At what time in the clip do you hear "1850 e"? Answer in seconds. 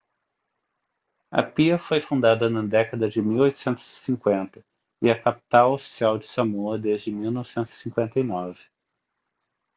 3.21-5.09